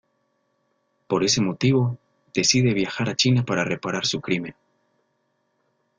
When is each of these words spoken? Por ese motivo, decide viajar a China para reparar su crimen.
Por 1.05 1.23
ese 1.23 1.41
motivo, 1.41 1.99
decide 2.33 2.73
viajar 2.73 3.07
a 3.07 3.15
China 3.15 3.45
para 3.45 3.63
reparar 3.65 4.03
su 4.07 4.19
crimen. 4.19 4.55